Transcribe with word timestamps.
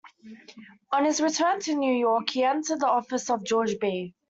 On 0.91 1.05
his 1.05 1.21
return 1.21 1.59
to 1.59 1.75
New 1.75 1.93
York, 1.93 2.31
he 2.31 2.43
entered 2.43 2.79
the 2.79 2.87
office 2.87 3.29
of 3.29 3.45
George 3.45 3.75
B. 3.79 4.15